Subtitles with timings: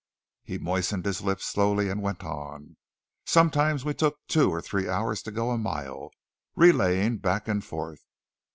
[0.41, 2.75] He moistened his lips slowly, and went on.
[3.23, 6.09] "Sometimes we took two or three hours to go a mile,
[6.55, 8.03] relaying back and forth.